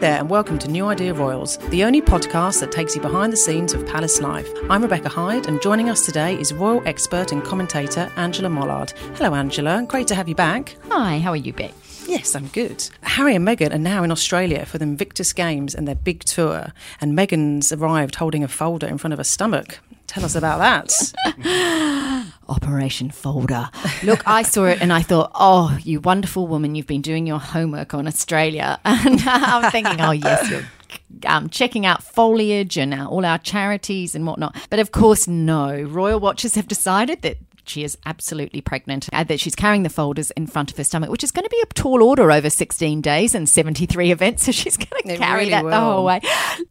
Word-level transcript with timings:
There, 0.00 0.20
and 0.20 0.30
welcome 0.30 0.60
to 0.60 0.68
New 0.68 0.86
Idea 0.86 1.12
Royals, 1.12 1.56
the 1.70 1.82
only 1.82 2.00
podcast 2.00 2.60
that 2.60 2.70
takes 2.70 2.94
you 2.94 3.02
behind 3.02 3.32
the 3.32 3.36
scenes 3.36 3.72
of 3.72 3.84
palace 3.86 4.20
life. 4.20 4.48
I'm 4.70 4.82
Rebecca 4.82 5.08
Hyde, 5.08 5.48
and 5.48 5.60
joining 5.60 5.88
us 5.88 6.06
today 6.06 6.38
is 6.38 6.52
royal 6.52 6.86
expert 6.86 7.32
and 7.32 7.42
commentator 7.42 8.10
Angela 8.16 8.48
Mollard. 8.48 8.92
Hello, 9.16 9.34
Angela. 9.34 9.76
And 9.76 9.88
great 9.88 10.06
to 10.08 10.14
have 10.14 10.28
you 10.28 10.36
back. 10.36 10.76
Hi, 10.90 11.18
how 11.18 11.30
are 11.30 11.36
you, 11.36 11.52
Beck? 11.52 11.72
Yes, 12.06 12.36
I'm 12.36 12.46
good. 12.48 12.88
Harry 13.02 13.34
and 13.34 13.46
Meghan 13.46 13.74
are 13.74 13.78
now 13.78 14.04
in 14.04 14.12
Australia 14.12 14.66
for 14.66 14.78
the 14.78 14.84
Invictus 14.84 15.32
Games 15.32 15.74
and 15.74 15.88
their 15.88 15.96
big 15.96 16.20
tour, 16.20 16.72
and 17.00 17.18
Meghan's 17.18 17.72
arrived 17.72 18.14
holding 18.14 18.44
a 18.44 18.48
folder 18.48 18.86
in 18.86 18.98
front 18.98 19.14
of 19.14 19.18
her 19.18 19.24
stomach. 19.24 19.80
Tell 20.06 20.24
us 20.24 20.36
about 20.36 20.58
that. 20.58 22.24
Operation 22.48 23.10
Folder. 23.10 23.68
Look, 24.02 24.26
I 24.26 24.42
saw 24.42 24.64
it 24.66 24.80
and 24.80 24.92
I 24.92 25.02
thought, 25.02 25.30
oh, 25.34 25.78
you 25.82 26.00
wonderful 26.00 26.46
woman, 26.46 26.74
you've 26.74 26.86
been 26.86 27.02
doing 27.02 27.26
your 27.26 27.38
homework 27.38 27.94
on 27.94 28.06
Australia. 28.06 28.80
And 29.08 29.20
I'm 29.26 29.70
thinking, 29.70 30.00
oh, 30.00 30.10
yes, 30.10 30.50
you're 30.50 30.64
um, 31.26 31.48
checking 31.48 31.86
out 31.86 32.02
foliage 32.02 32.76
and 32.76 32.94
all 32.94 33.24
our 33.24 33.38
charities 33.38 34.14
and 34.14 34.26
whatnot. 34.26 34.56
But 34.70 34.78
of 34.78 34.92
course, 34.92 35.28
no. 35.28 35.80
Royal 35.82 36.20
Watchers 36.20 36.54
have 36.54 36.68
decided 36.68 37.22
that 37.22 37.38
she 37.68 37.84
is 37.84 37.96
absolutely 38.06 38.60
pregnant 38.60 39.08
and 39.12 39.28
that 39.28 39.40
she's 39.40 39.54
carrying 39.54 39.82
the 39.82 39.88
folders 39.90 40.30
in 40.32 40.46
front 40.46 40.70
of 40.70 40.76
her 40.76 40.84
stomach, 40.84 41.10
which 41.10 41.24
is 41.24 41.30
going 41.30 41.44
to 41.44 41.50
be 41.50 41.60
a 41.62 41.66
tall 41.74 42.02
order 42.02 42.30
over 42.30 42.50
16 42.50 43.00
days 43.00 43.34
and 43.34 43.48
73 43.48 44.10
events. 44.12 44.44
So 44.44 44.52
she's 44.52 44.76
going 44.76 45.02
to 45.04 45.14
It 45.14 45.18
carry 45.18 45.40
really 45.40 45.50
that 45.50 45.64
will. 45.64 45.70
the 45.70 45.80
whole 45.80 46.04
way. 46.04 46.20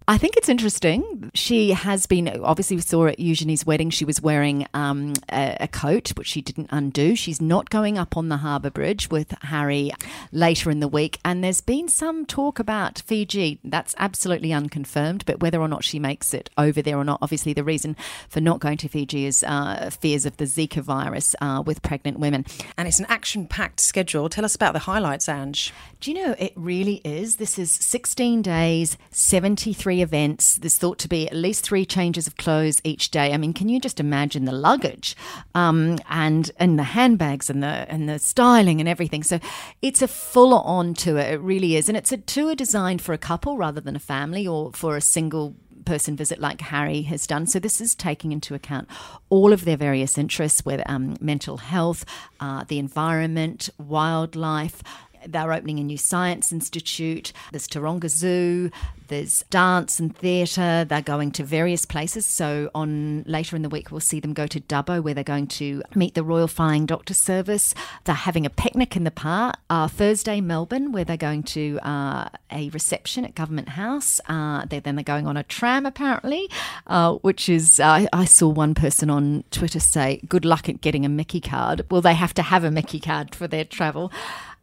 I 0.08 0.18
think 0.18 0.38
it's 0.38 0.50
interesting. 0.50 1.31
She 1.34 1.72
has 1.72 2.06
been, 2.06 2.28
obviously, 2.44 2.75
we 2.78 2.81
saw 2.81 3.08
at 3.08 3.20
Eugenie's 3.20 3.66
wedding, 3.66 3.90
she 3.90 4.06
was 4.06 4.22
wearing 4.22 4.66
um, 4.73 5.14
a, 5.31 5.58
a 5.62 5.68
coat, 5.68 6.09
which 6.18 6.28
she 6.28 6.42
didn't 6.42 6.70
undo. 6.72 7.16
She's 7.16 7.42
not 7.42 7.70
going 7.70 7.98
up 7.98 8.18
on 8.18 8.30
the 8.30 8.38
harbour 8.38 8.70
bridge 8.70 9.09
with 9.09 9.34
Harry 9.44 9.92
later 10.31 10.72
in 10.72 10.80
the 10.80 10.88
week. 10.88 11.20
And 11.25 11.44
there's 11.44 11.62
been 11.62 11.88
some 11.90 12.25
talk 12.25 12.59
about 12.59 13.00
Fiji. 13.06 13.59
That's 13.64 13.95
absolutely 13.98 14.53
unconfirmed, 14.53 15.25
but 15.25 15.40
whether 15.40 15.59
or 15.62 15.68
not 15.68 15.84
she 15.84 16.00
makes 16.00 16.34
it 16.34 16.50
over 16.58 16.81
there 16.81 16.98
or 16.98 17.03
not, 17.03 17.20
obviously, 17.22 17.53
the 17.53 17.64
reason 17.64 17.95
for 18.30 18.42
not 18.42 18.59
going 18.59 18.78
to 18.78 18.88
Fiji 18.88 19.25
is 19.25 19.44
uh, 19.44 19.90
fears 19.90 20.25
of 20.25 20.38
the 20.38 20.45
Zika 20.45 20.84
virus 20.88 21.35
uh, 21.39 21.61
with 21.63 21.83
pregnant 21.83 22.17
women. 22.17 22.45
and 22.77 22.88
it's 22.88 22.99
an 22.99 23.05
action 23.09 23.45
packed 23.45 23.80
schedule. 23.80 24.30
Tell 24.30 24.45
us 24.45 24.55
about 24.55 24.73
the 24.73 24.80
highlights, 24.80 25.29
Ange. 25.29 25.71
Do 25.99 26.11
you 26.11 26.17
know, 26.17 26.35
it 26.39 26.53
really 26.55 27.02
is. 27.03 27.35
This 27.35 27.59
is 27.59 27.71
16 27.71 28.41
days, 28.41 28.97
73 29.11 30.02
events. 30.02 30.55
There's 30.55 30.77
thought 30.77 30.97
to 30.99 31.07
be 31.07 31.27
at 31.27 31.35
least 31.35 31.63
three 31.63 31.85
changes 31.85 32.27
of 32.27 32.38
clothes 32.38 32.81
each 32.83 33.11
day. 33.11 33.33
I 33.33 33.38
mean, 33.38 33.53
can 33.53 33.69
you 33.69 33.79
just 33.79 33.99
imagine 33.99 34.45
the 34.45 34.52
luggage 34.52 35.16
um, 35.53 35.97
and 36.09 36.50
and 36.57 36.79
the 36.79 36.84
handbags 36.84 37.50
and 37.50 37.62
the 37.62 37.85
and 37.89 38.07
the 38.07 38.19
styling 38.19 38.79
and 38.79 38.88
everything? 38.88 39.23
So 39.23 39.39
it's 39.81 40.01
a 40.01 40.07
full 40.07 40.53
on 40.53 40.94
tour. 40.94 41.19
It 41.19 41.41
really 41.41 41.75
is. 41.75 41.89
And 41.89 41.97
it's 41.97 42.12
a 42.12 42.17
tour 42.17 42.56
designed 42.56 43.01
for 43.01 43.13
a 43.13 43.17
couple 43.17 43.57
rather 43.57 43.81
than 43.81 43.95
a 43.95 44.00
family 44.00 44.47
or 44.47 44.72
for 44.73 44.95
a 44.95 45.01
single 45.01 45.56
person 45.88 46.16
visit 46.16 46.40
like 46.40 46.62
Harry 46.62 47.02
has 47.03 47.25
done. 47.25 47.48
So 47.48 47.59
this 47.59 47.81
is 47.81 47.96
taking 47.96 48.31
into 48.31 48.53
account 48.53 48.88
all 49.30 49.53
of 49.53 49.66
their 49.66 49.78
various 49.78 50.18
interests, 50.18 50.66
with 50.66 50.81
um, 50.86 51.16
mental 51.20 51.58
health, 51.58 52.06
uh, 52.40 52.66
the 52.68 52.78
environment, 52.78 53.70
wildlife. 53.78 54.84
They're 55.25 55.53
opening 55.53 55.79
a 55.79 55.83
new 55.83 55.97
science 55.97 56.51
institute. 56.51 57.33
There's 57.51 57.67
Taronga 57.67 58.09
Zoo. 58.09 58.72
There's 59.07 59.44
dance 59.50 60.00
and 60.00 60.16
theatre. 60.16 60.85
They're 60.85 61.01
going 61.01 61.31
to 61.31 61.44
various 61.44 61.85
places. 61.85 62.25
So 62.25 62.69
on 62.75 63.23
later 63.25 63.56
in 63.56 63.61
the 63.61 63.69
week, 63.69 63.91
we'll 63.91 64.01
see 64.01 64.19
them 64.19 64.33
go 64.33 64.47
to 64.47 64.59
Dubbo, 64.59 65.01
where 65.01 65.13
they're 65.13 65.23
going 65.23 65.47
to 65.47 65.81
meet 65.95 66.13
the 66.13 66.23
Royal 66.23 66.47
Flying 66.47 66.85
Doctor 66.85 67.13
Service. 67.13 67.73
They're 68.03 68.16
having 68.16 68.45
a 68.45 68.50
picnic 68.50 68.95
in 68.95 69.03
the 69.03 69.11
park. 69.11 69.57
Uh, 69.69 69.88
Thursday, 69.88 70.41
Melbourne, 70.41 70.91
where 70.91 71.06
they're 71.06 71.17
going 71.17 71.44
to 71.44 71.79
uh, 71.83 72.29
a 72.51 72.69
reception 72.69 73.23
at 73.25 73.35
Government 73.35 73.69
House. 73.69 74.19
Uh, 74.27 74.66
they 74.66 74.79
then 74.79 74.95
they're 74.95 75.03
going 75.03 75.27
on 75.27 75.38
a 75.38 75.44
tram, 75.44 75.85
apparently, 75.85 76.50
uh, 76.88 77.13
which 77.16 77.50
is 77.50 77.79
I 77.79 78.07
I 78.11 78.25
saw 78.25 78.50
one 78.50 78.73
person 78.73 79.09
on 79.09 79.44
Twitter 79.51 79.79
say, 79.79 80.22
"Good 80.27 80.45
luck 80.45 80.67
at 80.69 80.81
getting 80.81 81.06
a 81.06 81.09
Myki 81.09 81.44
card." 81.44 81.85
Well, 81.89 82.01
they 82.01 82.13
have 82.13 82.33
to 82.35 82.41
have 82.41 82.63
a 82.63 82.69
Myki 82.69 83.01
card 83.01 83.35
for 83.35 83.47
their 83.47 83.66
travel. 83.66 84.11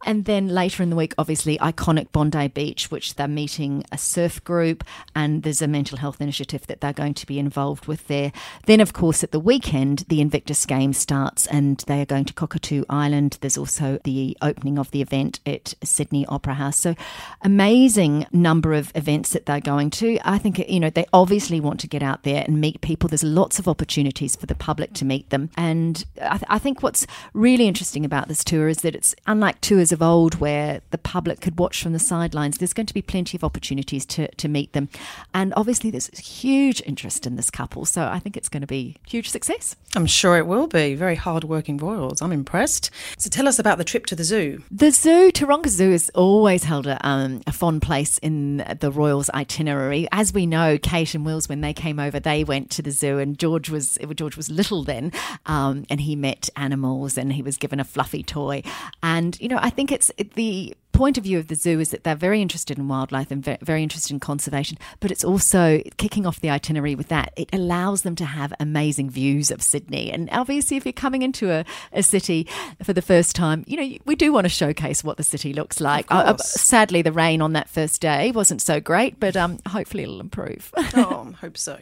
And 0.07 0.25
then 0.25 0.49
later 0.49 0.83
in 0.83 0.91
the 0.91 0.97
week, 0.97 1.15
obviously, 1.17 1.59
iconic 1.59 2.13
Bondi 2.13 2.49
Beach, 2.49 2.91
which 2.91 3.15
they're 3.15 3.29
meeting 3.29 3.85
a 3.91 3.99
surf 3.99 4.43
group, 4.45 4.85
and 5.15 5.43
there's 5.43 5.63
a 5.63 5.69
mental 5.69 5.99
health 5.99 6.21
initiative 6.21 6.67
that 6.67 6.81
they're 6.81 6.93
going 6.93 7.15
to 7.15 7.27
be 7.27 7.39
involved 7.39 7.87
with 7.87 8.07
there. 8.07 8.33
Then, 8.67 8.81
of 8.81 8.93
course, 8.93 9.25
at 9.25 9.33
the 9.33 9.41
weekend, 9.41 10.05
the 10.09 10.21
Invictus 10.21 10.67
Game 10.67 10.93
starts, 10.93 11.47
and 11.47 11.79
they 11.87 12.01
are 12.01 12.07
going 12.07 12.27
to 12.27 12.35
Cockatoo 12.35 12.85
Island. 12.89 13.39
There's 13.41 13.59
also 13.59 13.99
the 14.05 14.37
opening 14.43 14.79
of 14.79 14.91
the 14.91 15.01
event 15.01 15.41
at 15.47 15.75
Sydney 15.83 16.27
Opera 16.27 16.55
House. 16.55 16.77
So, 16.77 16.95
amazing 17.43 18.27
number 18.33 18.75
of 18.75 18.93
events 18.95 19.31
that 19.31 19.47
they're 19.47 19.61
going 19.61 19.91
to. 19.91 20.19
I 20.25 20.39
think, 20.39 20.59
you 20.69 20.81
know, 20.81 20.91
they 20.91 21.07
obviously 21.13 21.61
want 21.61 21.81
to 21.81 21.89
get 21.89 22.03
out 22.03 22.25
there 22.25 22.45
and 22.47 22.61
meet 22.61 22.81
people. 22.81 23.09
There's 23.09 23.25
lots 23.25 23.59
of 23.59 23.69
opportunities 23.69 24.37
for 24.37 24.47
the 24.47 24.55
public 24.55 24.93
to 24.95 25.05
meet 25.05 25.31
them. 25.31 25.51
And 25.57 26.05
I, 26.21 26.39
th- 26.39 26.49
I 26.49 26.59
think 26.59 26.83
what's 26.83 27.07
really 27.33 27.67
interesting 27.67 28.05
about 28.05 28.29
this 28.29 28.45
tour 28.45 28.69
is 28.69 28.79
that 28.79 28.95
it's 28.95 29.15
unlike 29.27 29.61
tours 29.61 29.84
of 29.93 30.03
old 30.03 30.37
where 30.37 30.81
the 30.91 30.99
public 30.99 31.41
could 31.41 31.59
watch 31.59 31.83
from 31.83 31.93
the 31.93 31.99
sidelines. 31.99 32.59
There's 32.59 32.73
going 32.73 32.87
to 32.87 32.95
be 32.95 33.03
plenty 33.03 33.37
of 33.37 33.45
opportunities 33.45 34.07
to, 34.07 34.29
to 34.35 34.49
meet 34.49 34.73
them. 34.73 34.89
And 35.33 35.53
obviously, 35.57 35.91
there's 35.91 36.09
huge 36.19 36.83
interest 36.85 37.27
in 37.27 37.37
this 37.37 37.51
couple. 37.51 37.85
So 37.85 38.05
I 38.05 38.19
think 38.19 38.37
it's 38.37 38.49
going 38.49 38.63
to 38.63 38.67
be 38.67 38.97
huge 39.07 39.31
success. 39.31 39.77
I'm 39.97 40.07
sure 40.07 40.37
it 40.37 40.47
will 40.47 40.67
be. 40.67 40.95
Very 40.95 41.15
hard-working 41.15 41.79
royals. 41.79 42.21
I'm 42.21 42.33
impressed. 42.33 42.91
So 43.19 43.31
tell 43.31 43.49
us 43.49 43.59
about 43.59 43.79
the 43.79 43.85
trip 43.85 44.07
to 44.07 44.17
the 44.17 44.25
zoo. 44.25 44.63
The 44.71 44.91
zoo, 44.91 45.31
Taronga 45.31 45.69
Zoo, 45.69 45.91
has 45.93 46.11
always 46.11 46.65
held 46.65 46.87
a, 46.87 47.05
um, 47.07 47.43
a 47.47 47.53
fond 47.53 47.83
place 47.83 48.19
in 48.19 48.65
the 48.81 48.91
royals' 48.91 49.31
itinerary. 49.31 50.09
As 50.13 50.33
we 50.33 50.47
know, 50.47 50.79
Kate 50.79 51.15
and 51.15 51.25
Wills, 51.25 51.49
when 51.49 51.61
they 51.61 51.73
came 51.73 51.99
over, 51.99 52.19
they 52.19 52.45
went 52.45 52.71
to 52.71 52.83
the 52.83 52.91
zoo, 52.91 53.19
and 53.19 53.39
George 53.39 53.71
was 53.71 53.99
George 54.15 54.37
was 54.37 54.51
little 54.51 54.85
then, 54.85 55.13
um, 55.47 55.85
and 55.91 56.01
he 56.01 56.17
met 56.17 56.49
animals, 56.57 57.17
and 57.17 57.33
he 57.33 57.43
was 57.43 57.57
given 57.57 57.81
a 57.81 57.85
fluffy 57.85 58.23
toy. 58.23 58.63
And 59.03 59.41
you 59.41 59.49
know, 59.49 59.59
I 59.61 59.71
think 59.75 59.93
it's 59.93 60.11
the 60.35 60.75
point 60.95 61.19
of 61.19 61.25
view 61.25 61.39
of 61.39 61.49
the 61.49 61.57
zoo 61.57 61.81
is 61.81 61.91
that 61.91 62.05
they're 62.05 62.15
very 62.15 62.41
interested 62.41 62.79
in 62.79 62.87
wildlife 62.87 63.31
and 63.31 63.45
ve- 63.45 63.59
very 63.61 63.83
interested 63.83 64.13
in 64.13 64.21
conservation, 64.21 64.79
but 65.01 65.11
it's 65.11 65.25
also 65.25 65.83
kicking 65.97 66.25
off 66.25 66.41
the 66.41 66.49
itinerary 66.49 66.95
with 66.95 67.09
that. 67.09 67.33
It 67.37 67.51
allows 67.53 68.03
them 68.03 68.15
to 68.17 68.25
have 68.25 68.55
amazing 68.61 69.11
views 69.11 69.51
of 69.51 69.61
Sydney. 69.61 70.11
And 70.13 70.29
obviously, 70.31 70.77
if 70.77 70.87
you're 70.87 70.93
coming 70.93 71.23
into 71.23 71.51
a, 71.51 71.65
a 71.93 72.03
city 72.03 72.47
for 72.83 72.93
the 72.93 73.03
first 73.03 73.35
time, 73.35 73.65
you 73.67 73.77
know, 73.77 73.99
we 74.07 74.15
do 74.15 74.33
want 74.33 74.45
to 74.45 74.49
showcase 74.49 75.03
what 75.03 75.17
the 75.17 75.25
city 75.25 75.53
looks 75.53 75.81
like. 75.81 76.07
Uh, 76.11 76.37
sadly, 76.37 77.03
the 77.03 77.13
rain 77.13 77.43
on 77.43 77.55
that 77.55 77.69
first 77.69 78.01
day 78.01 78.31
wasn't 78.31 78.63
so 78.63 78.81
great, 78.81 79.19
but 79.19 79.37
um, 79.37 79.59
hopefully 79.67 80.05
it'll 80.05 80.21
improve. 80.21 80.73
oh, 80.95 81.33
I 81.35 81.37
hope 81.37 81.59
so. 81.59 81.79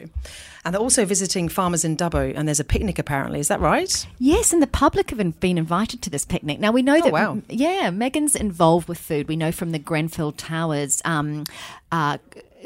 And 0.65 0.73
they're 0.73 0.81
also 0.81 1.03
visiting 1.03 1.49
farmers 1.49 1.83
in 1.83 1.97
Dubbo, 1.97 2.33
and 2.35 2.47
there's 2.47 2.59
a 2.59 2.63
picnic 2.63 2.97
apparently. 2.97 3.39
Is 3.39 3.49
that 3.49 3.59
right? 3.59 4.07
Yes, 4.17 4.53
and 4.53 4.61
the 4.61 4.67
public 4.67 5.09
have 5.09 5.39
been 5.39 5.57
invited 5.57 6.01
to 6.03 6.09
this 6.09 6.23
picnic. 6.23 6.59
Now 6.59 6.71
we 6.71 6.81
know 6.81 7.01
that, 7.01 7.11
wow. 7.11 7.41
yeah, 7.49 7.89
Meghan's 7.91 8.35
involved 8.35 8.87
with 8.87 8.97
food. 8.97 9.27
We 9.27 9.35
know 9.35 9.51
from 9.51 9.71
the 9.71 9.79
Grenfell 9.79 10.31
Towers. 10.31 11.01
Um, 11.03 11.43
uh, 11.91 12.17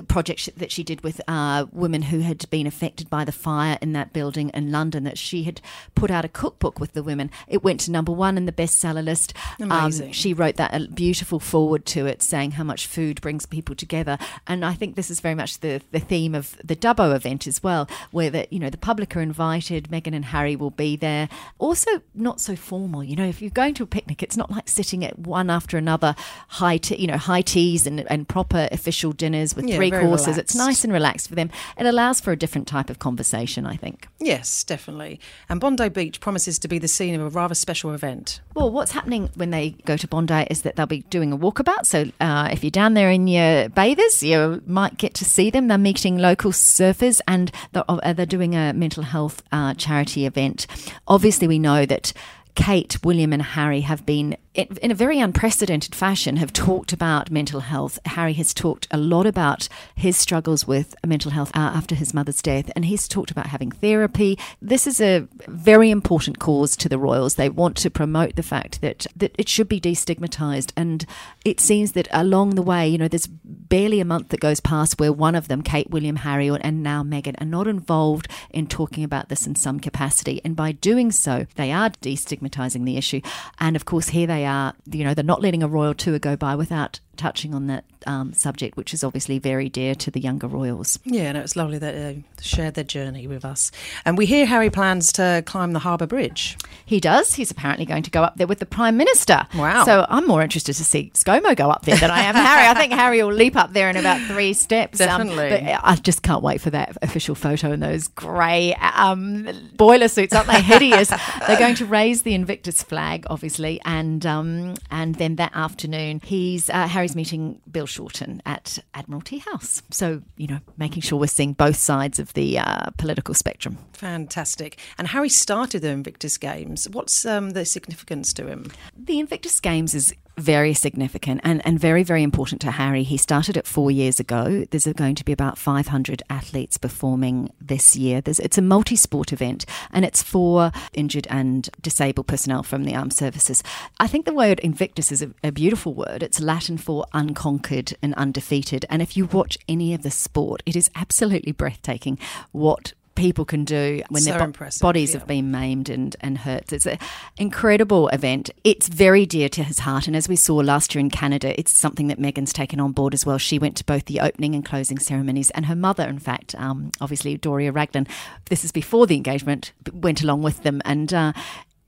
project 0.03 0.49
that 0.57 0.71
she 0.71 0.83
did 0.83 1.01
with 1.01 1.21
uh, 1.27 1.65
women 1.71 2.03
who 2.03 2.19
had 2.19 2.49
been 2.49 2.67
affected 2.67 3.09
by 3.09 3.25
the 3.25 3.31
fire 3.31 3.77
in 3.81 3.93
that 3.93 4.13
building 4.13 4.49
in 4.53 4.71
London. 4.71 5.03
That 5.03 5.17
she 5.17 5.43
had 5.43 5.61
put 5.95 6.11
out 6.11 6.25
a 6.25 6.29
cookbook 6.29 6.79
with 6.79 6.93
the 6.93 7.03
women. 7.03 7.31
It 7.47 7.63
went 7.63 7.79
to 7.81 7.91
number 7.91 8.11
one 8.11 8.37
in 8.37 8.45
the 8.45 8.51
bestseller 8.51 9.03
list. 9.03 9.33
Um, 9.59 9.71
Amazing. 9.71 10.11
she 10.13 10.33
wrote 10.33 10.55
that 10.55 10.73
a 10.73 10.87
beautiful 10.87 11.39
foreword 11.39 11.85
to 11.87 12.05
it, 12.05 12.21
saying 12.21 12.51
how 12.51 12.63
much 12.63 12.87
food 12.87 13.21
brings 13.21 13.45
people 13.45 13.75
together. 13.75 14.17
And 14.45 14.63
I 14.65 14.73
think 14.73 14.95
this 14.95 15.09
is 15.09 15.19
very 15.19 15.35
much 15.35 15.59
the 15.59 15.81
the 15.91 15.99
theme 15.99 16.35
of 16.35 16.57
the 16.63 16.75
Dubbo 16.75 17.15
event 17.15 17.47
as 17.47 17.63
well, 17.63 17.89
where 18.11 18.29
the 18.29 18.47
you 18.49 18.59
know 18.59 18.69
the 18.69 18.77
public 18.77 19.15
are 19.15 19.21
invited. 19.21 19.89
Meghan 19.89 20.15
and 20.15 20.25
Harry 20.25 20.55
will 20.55 20.71
be 20.71 20.95
there. 20.95 21.29
Also, 21.57 22.01
not 22.13 22.39
so 22.39 22.55
formal. 22.55 23.03
You 23.03 23.15
know, 23.15 23.27
if 23.27 23.41
you're 23.41 23.51
going 23.51 23.73
to 23.75 23.83
a 23.83 23.87
picnic, 23.87 24.23
it's 24.23 24.37
not 24.37 24.51
like 24.51 24.67
sitting 24.67 25.03
at 25.03 25.19
one 25.19 25.49
after 25.49 25.77
another 25.77 26.15
high 26.47 26.77
tea, 26.77 26.95
you 26.95 27.07
know 27.07 27.17
high 27.17 27.41
teas 27.41 27.87
and, 27.87 28.09
and 28.11 28.27
proper 28.27 28.67
official 28.71 29.11
dinners 29.11 29.55
with 29.55 29.65
Yeah, 29.65 29.75
three 29.75 29.86
very 29.89 30.05
courses. 30.05 30.37
It's 30.37 30.55
nice 30.55 30.83
and 30.83 30.93
relaxed 30.93 31.29
for 31.29 31.35
them. 31.35 31.49
It 31.77 31.85
allows 31.85 32.19
for 32.19 32.31
a 32.31 32.35
different 32.35 32.67
type 32.67 32.89
of 32.89 32.99
conversation, 32.99 33.65
I 33.65 33.75
think. 33.75 34.07
Yes, 34.19 34.63
definitely. 34.63 35.19
And 35.49 35.59
Bondi 35.59 35.89
Beach 35.89 36.19
promises 36.19 36.59
to 36.59 36.67
be 36.67 36.79
the 36.79 36.87
scene 36.87 37.15
of 37.15 37.21
a 37.21 37.29
rather 37.29 37.55
special 37.55 37.93
event. 37.93 38.41
Well, 38.53 38.71
what's 38.71 38.91
happening 38.91 39.29
when 39.35 39.51
they 39.51 39.71
go 39.85 39.97
to 39.97 40.07
Bondi 40.07 40.47
is 40.49 40.63
that 40.63 40.75
they'll 40.75 40.85
be 40.85 41.03
doing 41.03 41.31
a 41.31 41.37
walkabout. 41.37 41.85
So 41.85 42.05
uh, 42.19 42.49
if 42.51 42.63
you're 42.63 42.71
down 42.71 42.93
there 42.93 43.11
in 43.11 43.27
your 43.27 43.69
bathers, 43.69 44.23
you 44.23 44.61
might 44.65 44.97
get 44.97 45.13
to 45.15 45.25
see 45.25 45.49
them. 45.49 45.67
They're 45.67 45.77
meeting 45.77 46.17
local 46.17 46.51
surfers 46.51 47.21
and 47.27 47.51
they're, 47.73 47.83
uh, 47.87 48.13
they're 48.13 48.25
doing 48.25 48.55
a 48.55 48.73
mental 48.73 49.03
health 49.03 49.43
uh, 49.51 49.73
charity 49.75 50.25
event. 50.25 50.67
Obviously, 51.07 51.47
we 51.47 51.59
know 51.59 51.85
that. 51.85 52.13
Kate, 52.55 52.97
William, 53.03 53.33
and 53.33 53.41
Harry 53.43 53.81
have 53.81 54.03
been, 54.03 54.35
in 54.57 54.89
a 54.89 54.95
very 54.95 55.19
unprecedented 55.19 55.93
fashion, 55.93 56.37
have 56.37 56.51
talked 56.51 56.91
about 56.91 57.29
mental 57.29 57.59
health. 57.59 57.99
Harry 58.05 58.33
has 58.33 58.55
talked 58.55 58.87
a 58.89 58.97
lot 58.97 59.27
about 59.27 59.69
his 59.93 60.17
struggles 60.17 60.65
with 60.65 60.95
mental 61.05 61.29
health 61.31 61.51
uh, 61.55 61.59
after 61.59 61.93
his 61.93 62.11
mother's 62.13 62.41
death, 62.41 62.71
and 62.75 62.85
he's 62.85 63.07
talked 63.07 63.29
about 63.29 63.47
having 63.47 63.69
therapy. 63.69 64.37
This 64.59 64.87
is 64.87 64.99
a 64.99 65.27
very 65.47 65.91
important 65.91 66.39
cause 66.39 66.75
to 66.77 66.89
the 66.89 66.97
royals. 66.97 67.35
They 67.35 67.49
want 67.49 67.77
to 67.77 67.91
promote 67.91 68.35
the 68.35 68.43
fact 68.43 68.81
that 68.81 69.05
that 69.15 69.35
it 69.37 69.47
should 69.47 69.67
be 69.67 69.79
destigmatized, 69.79 70.71
and 70.75 71.05
it 71.45 71.59
seems 71.59 71.91
that 71.91 72.07
along 72.11 72.55
the 72.55 72.63
way, 72.63 72.87
you 72.87 72.97
know, 72.97 73.07
there's 73.07 73.27
barely 73.27 73.99
a 73.99 74.05
month 74.05 74.29
that 74.29 74.39
goes 74.39 74.59
past 74.59 74.99
where 74.99 75.13
one 75.13 75.35
of 75.35 75.49
them, 75.49 75.61
Kate, 75.61 75.91
William, 75.91 76.15
Harry, 76.17 76.47
and 76.47 76.81
now 76.81 77.03
Meghan, 77.03 77.39
are 77.39 77.45
not 77.45 77.67
involved 77.67 78.27
in 78.49 78.65
talking 78.65 79.03
about 79.03 79.29
this 79.29 79.45
in 79.45 79.53
some 79.53 79.79
capacity, 79.79 80.41
and 80.43 80.55
by 80.55 80.71
doing 80.71 81.11
so, 81.11 81.45
they 81.55 81.71
are 81.71 81.91
destigmatizing 82.01 82.85
the 82.85 82.97
issue. 82.97 83.21
And 83.59 83.75
of 83.75 83.85
course, 83.85 84.09
here 84.09 84.25
they 84.25 84.45
are. 84.45 84.46
You 84.89 85.03
know, 85.03 85.13
they're 85.13 85.23
not 85.23 85.41
letting 85.41 85.63
a 85.63 85.67
royal 85.67 85.93
tour 85.93 86.19
go 86.19 86.35
by 86.35 86.55
without 86.55 86.99
touching 87.17 87.53
on 87.53 87.67
that 87.67 87.83
um, 88.05 88.33
subject, 88.33 88.77
which 88.77 88.93
is 88.93 89.03
obviously 89.03 89.39
very 89.39 89.69
dear 89.69 89.95
to 89.95 90.11
the 90.11 90.19
younger 90.19 90.47
royals. 90.47 90.99
Yeah, 91.03 91.31
no, 91.33 91.41
it's 91.41 91.55
lovely 91.55 91.77
that 91.77 91.93
they 91.93 92.23
shared 92.41 92.75
their 92.75 92.83
journey 92.83 93.27
with 93.27 93.43
us. 93.43 93.71
And 94.05 94.17
we 94.17 94.25
hear 94.25 94.45
Harry 94.45 94.69
plans 94.69 95.11
to 95.13 95.43
climb 95.45 95.73
the 95.73 95.79
Harbour 95.79 96.07
Bridge. 96.07 96.57
He 96.85 96.99
does. 96.99 97.33
He's 97.33 97.51
apparently 97.51 97.85
going 97.85 98.03
to 98.03 98.11
go 98.11 98.23
up 98.23 98.37
there 98.37 98.47
with 98.47 98.59
the 98.59 98.65
Prime 98.65 98.95
Minister. 98.97 99.47
Wow. 99.55 99.83
So 99.83 100.05
I'm 100.09 100.25
more 100.25 100.41
interested 100.41 100.73
to 100.75 100.85
see 100.85 101.11
ScoMo 101.13 101.55
go 101.55 101.69
up 101.69 101.83
there 101.83 101.97
than 101.97 102.11
I 102.11 102.21
am 102.21 102.35
Harry. 102.35 102.67
I 102.67 102.73
think 102.75 102.93
Harry 102.93 103.21
will 103.21 103.33
leap 103.33 103.55
up 103.55 103.73
there 103.73 103.89
in 103.89 103.97
about 103.97 104.21
three 104.27 104.53
steps. 104.53 105.01
Um, 105.01 105.07
Definitely. 105.07 105.49
but 105.49 105.81
I 105.83 105.95
just 105.95 106.21
can't 106.21 106.43
wait 106.43 106.61
for 106.61 106.69
that 106.69 106.97
official 107.01 107.35
photo 107.35 107.71
in 107.71 107.79
those 107.79 108.07
grey 108.09 108.73
um, 108.75 109.49
boiler 109.75 110.07
suits. 110.07 110.33
Aren't 110.33 110.47
they 110.47 110.61
hideous? 110.61 111.09
They're 111.47 111.59
going 111.59 111.75
to 111.75 111.85
raise 111.85 112.21
the 112.21 112.33
Invictus 112.33 112.83
flag, 112.83 113.25
obviously, 113.29 113.81
and 113.83 114.25
um, 114.25 114.75
and 114.91 115.15
then 115.15 115.35
that 115.37 115.51
afternoon, 115.55 116.21
he's 116.23 116.69
uh, 116.69 116.87
Meeting 117.15 117.61
Bill 117.69 117.85
Shorten 117.85 118.41
at 118.45 118.79
Admiralty 118.93 119.39
House. 119.39 119.81
So 119.91 120.21
you 120.37 120.47
know, 120.47 120.59
making 120.77 121.01
sure 121.01 121.19
we're 121.19 121.27
seeing 121.27 121.53
both 121.53 121.77
sides 121.77 122.19
of 122.19 122.33
the 122.33 122.59
uh, 122.59 122.89
political 122.97 123.33
spectrum. 123.33 123.77
Fantastic. 123.97 124.77
And 124.99 125.07
Harry 125.07 125.27
started 125.27 125.81
the 125.81 125.89
Invictus 125.89 126.37
Games. 126.37 126.87
What's 126.87 127.25
um, 127.25 127.51
the 127.51 127.65
significance 127.65 128.31
to 128.33 128.45
him? 128.45 128.71
The 128.95 129.17
Invictus 129.17 129.59
Games 129.59 129.95
is 129.95 130.13
very 130.37 130.75
significant 130.75 131.41
and, 131.43 131.65
and 131.65 131.79
very, 131.79 132.03
very 132.03 132.21
important 132.21 132.61
to 132.61 132.69
Harry. 132.69 133.01
He 133.01 133.17
started 133.17 133.57
it 133.57 133.65
four 133.65 133.89
years 133.89 134.19
ago. 134.19 134.65
There's 134.69 134.85
going 134.85 135.15
to 135.15 135.25
be 135.25 135.31
about 135.31 135.57
500 135.57 136.21
athletes 136.29 136.77
performing 136.77 137.51
this 137.59 137.95
year. 137.95 138.21
There's, 138.21 138.39
it's 138.39 138.59
a 138.59 138.61
multi 138.61 138.95
sport 138.95 139.33
event 139.33 139.65
and 139.91 140.05
it's 140.05 140.21
for 140.21 140.71
injured 140.93 141.25
and 141.31 141.67
disabled 141.81 142.27
personnel 142.27 142.61
from 142.61 142.83
the 142.83 142.93
armed 142.93 143.13
services. 143.13 143.63
I 143.99 144.05
think 144.05 144.25
the 144.25 144.33
word 144.33 144.59
Invictus 144.59 145.11
is 145.11 145.23
a, 145.23 145.31
a 145.43 145.51
beautiful 145.51 145.95
word. 145.95 146.21
It's 146.21 146.39
Latin 146.39 146.77
for 146.77 147.07
unconquered 147.13 147.97
and 148.03 148.13
undefeated. 148.13 148.85
And 148.91 149.01
if 149.01 149.17
you 149.17 149.25
watch 149.25 149.57
any 149.67 149.95
of 149.95 150.03
the 150.03 150.11
sport, 150.11 150.61
it 150.67 150.75
is 150.75 150.91
absolutely 150.93 151.51
breathtaking 151.51 152.19
what 152.51 152.93
people 153.17 153.43
can 153.43 153.65
do 153.65 154.01
when 154.09 154.21
So 154.21 154.31
their 154.31 154.47
bo- 154.47 154.69
bodies 154.79 155.11
yeah. 155.11 155.19
have 155.19 155.27
been 155.27 155.51
maimed 155.51 155.89
and, 155.89 156.15
and 156.21 156.37
hurt. 156.37 156.71
It's 156.71 156.85
an 156.85 156.99
incredible 157.37 158.07
event. 158.09 158.49
It's 158.63 158.87
very 158.87 159.25
dear 159.25 159.49
to 159.49 159.63
his 159.63 159.79
heart. 159.79 160.07
And 160.07 160.15
as 160.15 160.29
we 160.29 160.37
saw 160.37 160.55
last 160.55 160.95
year 160.95 161.01
in 161.01 161.09
Canada, 161.09 161.59
it's 161.59 161.71
something 161.71 162.07
that 162.07 162.19
Meghan's 162.19 162.53
taken 162.53 162.79
on 162.79 162.93
board 162.93 163.13
as 163.13 163.25
well. 163.25 163.37
She 163.37 163.59
went 163.59 163.75
to 163.77 163.83
both 163.83 164.05
the 164.05 164.21
opening 164.21 164.55
and 164.55 164.63
closing 164.63 164.99
ceremonies. 164.99 165.49
And 165.51 165.65
her 165.65 165.75
mother, 165.75 166.07
in 166.07 166.19
fact, 166.19 166.55
um, 166.55 166.91
obviously 167.01 167.37
Doria 167.37 167.71
Ragland, 167.71 168.07
this 168.45 168.63
is 168.63 168.71
before 168.71 169.07
the 169.07 169.15
engagement, 169.15 169.73
went 169.91 170.21
along 170.21 170.43
with 170.43 170.63
them. 170.63 170.81
And 170.85 171.13
uh, 171.13 171.33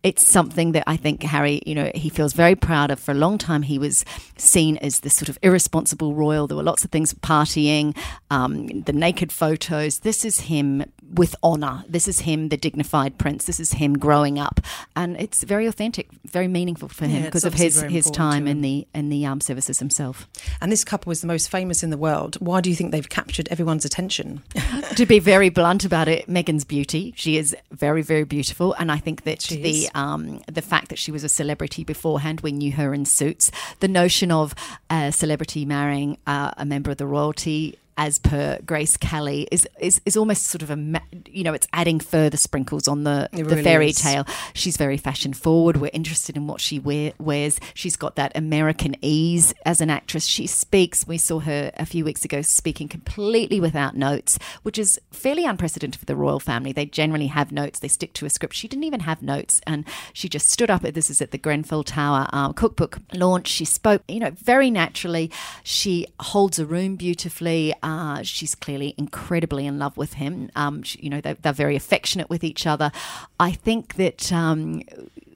it's 0.01 0.25
something 0.25 0.71
that 0.71 0.83
I 0.87 0.95
think 0.95 1.23
Harry, 1.23 1.61
you 1.65 1.75
know, 1.75 1.91
he 1.93 2.09
feels 2.09 2.33
very 2.33 2.55
proud 2.55 2.89
of. 2.89 2.99
For 2.99 3.11
a 3.11 3.15
long 3.15 3.37
time, 3.37 3.63
he 3.63 3.77
was 3.77 4.05
seen 4.37 4.77
as 4.77 5.01
this 5.01 5.13
sort 5.13 5.29
of 5.29 5.37
irresponsible 5.41 6.13
royal. 6.13 6.47
There 6.47 6.55
were 6.57 6.63
lots 6.63 6.85
of 6.85 6.91
things 6.91 7.13
partying, 7.13 7.97
um, 8.29 8.67
the 8.83 8.93
naked 8.93 9.31
photos. 9.31 9.99
This 9.99 10.23
is 10.23 10.41
him 10.41 10.85
with 11.13 11.35
honour. 11.43 11.83
This 11.87 12.07
is 12.07 12.21
him, 12.21 12.49
the 12.49 12.57
dignified 12.57 13.17
prince. 13.17 13.45
This 13.45 13.59
is 13.59 13.73
him 13.73 13.97
growing 13.97 14.37
up, 14.39 14.61
and 14.95 15.19
it's 15.19 15.43
very 15.43 15.65
authentic, 15.65 16.07
very 16.25 16.47
meaningful 16.47 16.87
for 16.89 17.05
him 17.05 17.21
Yeah, 17.21 17.25
because 17.25 17.45
of 17.45 17.53
his 17.53 17.81
his 17.81 18.09
time 18.11 18.47
in 18.47 18.61
the 18.61 18.87
in 18.93 19.09
the 19.09 19.25
armed 19.25 19.43
services 19.43 19.79
himself. 19.79 20.27
And 20.61 20.71
this 20.71 20.83
couple 20.83 21.11
is 21.11 21.21
the 21.21 21.27
most 21.27 21.49
famous 21.49 21.83
in 21.83 21.89
the 21.89 21.97
world. 21.97 22.35
Why 22.39 22.61
do 22.61 22.69
you 22.69 22.75
think 22.75 22.91
they've 22.91 23.07
captured 23.09 23.47
everyone's 23.49 23.85
attention? 23.85 24.41
to 24.95 25.05
be 25.05 25.19
very 25.19 25.49
blunt 25.49 25.85
about 25.85 26.07
it, 26.07 26.27
Meghan's 26.27 26.65
beauty. 26.65 27.13
She 27.15 27.37
is 27.37 27.55
very, 27.71 28.01
very 28.01 28.23
beautiful, 28.23 28.73
and 28.73 28.91
I 28.91 28.97
think 28.97 29.23
that 29.23 29.41
She 29.41 29.61
the 29.61 29.69
is. 29.69 29.89
um, 29.95 30.41
the 30.51 30.61
fact 30.61 30.89
that 30.89 30.99
she 30.99 31.11
was 31.11 31.23
a 31.23 31.29
celebrity 31.29 31.83
beforehand, 31.83 32.41
we 32.41 32.51
knew 32.51 32.71
her 32.73 32.93
in 32.93 33.05
suits. 33.05 33.51
The 33.79 33.87
notion 33.87 34.31
of 34.31 34.53
a 34.89 35.11
celebrity 35.11 35.65
marrying 35.65 36.17
uh, 36.27 36.51
a 36.57 36.65
member 36.65 36.91
of 36.91 36.97
the 36.97 37.07
royalty. 37.07 37.77
As 38.01 38.17
per 38.17 38.59
Grace 38.65 38.95
Kelly, 38.95 39.45
is, 39.51 39.67
is 39.77 39.99
is 40.05 40.15
almost 40.15 40.43
sort 40.43 40.61
of 40.61 40.69
a 40.71 41.01
you 41.27 41.43
know 41.43 41.53
it's 41.53 41.67
adding 41.73 41.99
further 41.99 42.37
sprinkles 42.37 42.87
on 42.87 43.03
the 43.03 43.27
It 43.33 43.39
the 43.39 43.43
really 43.43 43.63
fairy 43.63 43.89
is. 43.89 44.01
tale. 44.01 44.25
She's 44.53 44.77
very 44.77 44.95
fashion 44.95 45.33
forward. 45.33 45.75
We're 45.77 45.91
interested 45.91 46.37
in 46.37 46.47
what 46.47 46.61
she 46.61 46.79
wear, 46.79 47.11
wears. 47.19 47.59
She's 47.73 47.97
got 47.97 48.15
that 48.15 48.31
American 48.35 48.95
ease 49.01 49.53
as 49.65 49.81
an 49.81 49.89
actress. 49.89 50.25
She 50.25 50.47
speaks. 50.47 51.05
We 51.05 51.17
saw 51.17 51.39
her 51.41 51.71
a 51.75 51.85
few 51.85 52.05
weeks 52.05 52.23
ago 52.23 52.41
speaking 52.41 52.87
completely 52.87 53.59
without 53.59 53.97
notes, 53.97 54.39
which 54.63 54.79
is 54.79 54.99
fairly 55.11 55.43
unprecedented 55.43 55.99
for 55.99 56.05
the 56.05 56.15
royal 56.15 56.39
family. 56.39 56.71
They 56.71 56.85
generally 56.85 57.27
have 57.27 57.51
notes. 57.51 57.79
They 57.79 57.89
stick 57.89 58.13
to 58.13 58.25
a 58.25 58.29
script. 58.29 58.55
She 58.55 58.69
didn't 58.69 58.85
even 58.85 59.01
have 59.01 59.21
notes, 59.21 59.59
and 59.67 59.83
she 60.13 60.29
just 60.29 60.49
stood 60.49 60.69
up. 60.71 60.83
This 60.83 61.09
is 61.09 61.21
at 61.21 61.31
the 61.31 61.37
Grenfell 61.37 61.83
Tower 61.83 62.27
um, 62.31 62.53
cookbook 62.53 62.99
launch. 63.13 63.47
She 63.49 63.65
spoke, 63.65 64.03
you 64.07 64.21
know, 64.21 64.31
very 64.31 64.71
naturally. 64.71 65.29
She 65.63 66.07
holds 66.21 66.59
a 66.59 66.65
room 66.65 66.95
beautifully. 66.95 67.73
Uh, 67.89 68.21
she's 68.23 68.53
clearly 68.55 68.93
incredibly 68.97 69.65
in 69.65 69.79
love 69.79 69.97
with 69.97 70.13
him. 70.13 70.49
Um, 70.55 70.83
she, 70.83 70.99
you 71.01 71.09
know, 71.09 71.21
they're, 71.21 71.33
they're 71.33 71.53
very 71.53 71.75
affectionate 71.75 72.29
with 72.29 72.43
each 72.43 72.67
other. 72.67 72.91
I 73.39 73.51
think 73.51 73.95
that. 73.95 74.31
Um, 74.31 74.83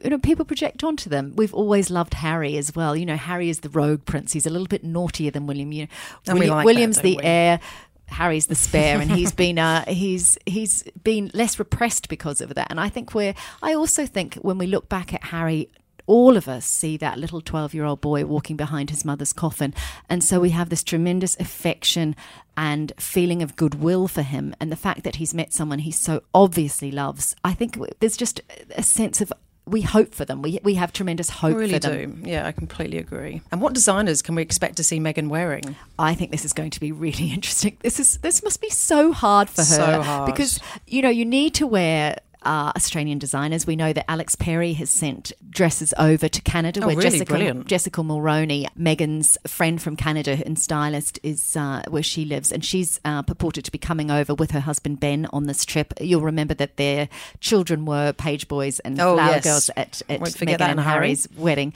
you 0.03 0.09
know, 0.09 0.17
people 0.19 0.43
project 0.43 0.83
onto 0.83 1.09
them. 1.09 1.31
We've 1.37 1.53
always 1.53 1.89
loved 1.89 2.13
Harry 2.15 2.57
as 2.57 2.75
well. 2.75 2.93
You 2.93 3.05
know, 3.05 3.15
Harry 3.15 3.47
is 3.47 3.61
the 3.61 3.69
rogue 3.69 4.03
prince. 4.03 4.33
He's 4.33 4.45
a 4.45 4.49
little 4.49 4.67
bit 4.67 4.83
naughtier 4.83 5.31
than 5.31 5.47
William. 5.47 5.71
You 5.71 5.83
know, 5.83 5.87
And 6.27 6.39
William- 6.39 6.55
like 6.57 6.65
William's 6.65 6.97
don't 6.97 7.03
the 7.03 7.17
we? 7.17 7.23
heir. 7.23 7.59
Harry's 8.07 8.47
the 8.47 8.55
spare, 8.55 8.99
and 8.99 9.09
he's 9.09 9.31
been 9.43 9.57
uh, 9.57 9.85
he's 9.85 10.37
he's 10.45 10.83
been 11.05 11.31
less 11.33 11.57
repressed 11.57 12.09
because 12.09 12.41
of 12.41 12.53
that. 12.55 12.67
And 12.69 12.81
I 12.81 12.89
think 12.89 13.15
we're. 13.15 13.33
I 13.61 13.75
also 13.75 14.05
think 14.05 14.35
when 14.35 14.57
we 14.57 14.67
look 14.67 14.89
back 14.89 15.13
at 15.13 15.23
Harry. 15.23 15.69
All 16.05 16.35
of 16.35 16.47
us 16.47 16.65
see 16.65 16.97
that 16.97 17.17
little 17.17 17.41
12 17.41 17.73
year 17.73 17.85
old 17.85 18.01
boy 18.01 18.25
walking 18.25 18.55
behind 18.57 18.89
his 18.89 19.05
mother's 19.05 19.33
coffin. 19.33 19.73
And 20.09 20.23
so 20.23 20.39
we 20.39 20.49
have 20.51 20.69
this 20.69 20.83
tremendous 20.83 21.37
affection 21.39 22.15
and 22.57 22.91
feeling 22.97 23.41
of 23.41 23.55
goodwill 23.55 24.07
for 24.07 24.21
him. 24.21 24.53
And 24.59 24.71
the 24.71 24.75
fact 24.75 25.03
that 25.03 25.15
he's 25.15 25.33
met 25.33 25.53
someone 25.53 25.79
he 25.79 25.91
so 25.91 26.23
obviously 26.33 26.91
loves. 26.91 27.35
I 27.43 27.53
think 27.53 27.77
there's 27.99 28.17
just 28.17 28.41
a 28.75 28.83
sense 28.83 29.21
of 29.21 29.31
we 29.65 29.81
hope 29.81 30.13
for 30.13 30.25
them. 30.25 30.41
We, 30.41 30.59
we 30.61 30.73
have 30.73 30.91
tremendous 30.91 31.29
hope 31.29 31.55
really 31.55 31.73
for 31.75 31.79
them. 31.79 32.21
do. 32.23 32.29
Yeah, 32.29 32.45
I 32.45 32.51
completely 32.51 32.97
agree. 32.97 33.41
And 33.49 33.61
what 33.61 33.71
designers 33.73 34.21
can 34.21 34.35
we 34.35 34.41
expect 34.41 34.75
to 34.75 34.83
see 34.83 34.99
Meghan 34.99 35.29
wearing? 35.29 35.77
I 35.97 36.15
think 36.15 36.31
this 36.31 36.43
is 36.43 36.51
going 36.51 36.71
to 36.71 36.81
be 36.81 36.91
really 36.91 37.31
interesting. 37.33 37.77
This 37.81 37.97
is 37.97 38.17
this 38.17 38.43
must 38.43 38.59
be 38.61 38.69
so 38.69 39.13
hard 39.13 39.49
for 39.49 39.61
her 39.61 39.65
So 39.65 40.01
hard. 40.01 40.25
because 40.25 40.59
you 40.85 41.01
know 41.01 41.09
you 41.09 41.23
need 41.23 41.53
to 41.55 41.65
wear 41.67 42.17
uh, 42.45 42.71
Australian 42.75 43.19
designers. 43.19 43.65
We 43.67 43.75
know 43.75 43.93
that 43.93 44.09
Alex 44.09 44.35
Perry 44.35 44.73
has 44.73 44.89
sent 44.89 45.31
dresses 45.49 45.93
over 45.97 46.27
to 46.27 46.41
Canada, 46.41 46.81
Oh, 46.83 46.87
where 46.87 46.95
really? 46.95 47.09
Jessica 47.11 47.29
Brilliant. 47.33 47.67
Jessica 47.67 48.01
Mulroney, 48.01 48.67
Meghan's 48.79 49.37
friend 49.47 49.81
from 49.81 49.95
Canada 49.95 50.41
and 50.45 50.57
stylist, 50.59 51.19
is 51.23 51.55
uh, 51.55 51.83
where 51.89 52.03
she 52.03 52.25
lives, 52.25 52.51
and 52.51 52.63
she's 52.63 52.99
uh, 53.05 53.21
purported 53.21 53.65
to 53.65 53.71
be 53.71 53.77
coming 53.77 54.11
over 54.11 54.33
with 54.33 54.51
her 54.51 54.59
husband 54.61 54.99
Ben 54.99 55.27
on 55.33 55.45
this 55.45 55.65
trip. 55.65 55.93
You'll 56.01 56.21
remember 56.21 56.53
that 56.55 56.77
their 56.77 57.09
children 57.39 57.85
were 57.85 58.13
page 58.13 58.47
boys 58.47 58.79
and 58.79 58.99
Oh, 58.99 59.15
flower 59.15 59.31
yes. 59.31 59.43
girls 59.43 59.69
at, 59.75 60.01
at 60.09 60.19
Won't 60.21 60.33
Meghan 60.35 60.61
and 60.61 60.79
hurry. 60.79 60.93
Harry's 60.93 61.27
wedding. 61.37 61.73